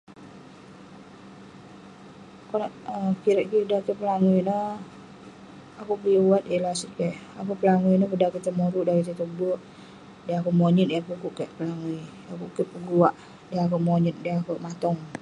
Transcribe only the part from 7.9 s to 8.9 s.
ineh peh dan kek tai moruk,